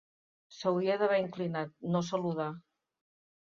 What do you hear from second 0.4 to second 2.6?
S'hauria d'haver inclinat, no saludar